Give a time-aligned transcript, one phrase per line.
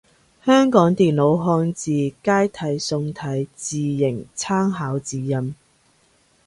[0.43, 5.53] 香港電腦漢字楷體宋體字形參考指引